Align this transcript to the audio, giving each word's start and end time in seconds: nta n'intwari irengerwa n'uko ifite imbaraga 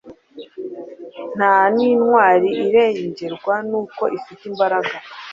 nta 1.35 1.55
n'intwari 1.75 2.49
irengerwa 2.65 3.55
n'uko 3.69 4.03
ifite 4.17 4.41
imbaraga 4.51 4.93